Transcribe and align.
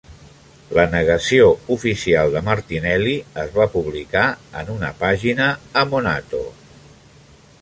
La 0.77 0.85
negació 0.93 1.49
oficial 1.75 2.33
de 2.37 2.41
Martinelli 2.49 3.13
es 3.45 3.53
va 3.61 3.69
publicar 3.77 4.27
en 4.63 4.75
una 4.79 4.93
pàgina 5.07 5.55
a 5.85 5.89
"Monato". 5.95 6.45